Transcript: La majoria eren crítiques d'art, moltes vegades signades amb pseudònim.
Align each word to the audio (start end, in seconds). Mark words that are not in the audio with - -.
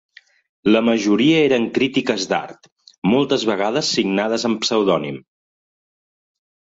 La 0.75 0.79
majoria 0.85 1.43
eren 1.49 1.67
crítiques 1.75 2.25
d'art, 2.33 2.65
moltes 3.11 3.45
vegades 3.53 3.93
signades 3.99 4.47
amb 4.51 4.65
pseudònim. 4.67 5.25